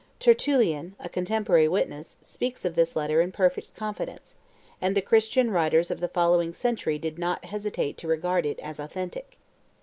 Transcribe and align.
Tertullian, 0.19 0.95
a 0.99 1.07
contemporary 1.07 1.67
witness, 1.67 2.17
speaks 2.23 2.65
of 2.65 2.73
this 2.73 2.95
letter 2.95 3.21
in 3.21 3.31
perfect 3.31 3.75
confidence; 3.75 4.33
and 4.81 4.97
the 4.97 4.99
Christian 5.03 5.51
writers 5.51 5.91
of 5.91 5.99
the 5.99 6.07
following 6.07 6.55
century 6.55 6.97
did 6.97 7.19
not 7.19 7.45
hesitate 7.45 7.99
to 7.99 8.07
regard 8.07 8.43
it 8.47 8.59
as 8.61 8.79
authentic. 8.79 9.37